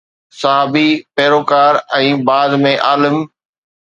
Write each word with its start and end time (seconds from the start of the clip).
صحابي، 0.39 0.87
پيروڪار 1.19 1.79
۽ 1.99 2.09
بعد 2.31 2.57
۾ 2.67 2.73
عالم 2.89 3.21